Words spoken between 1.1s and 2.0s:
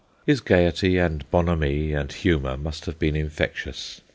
bonhomie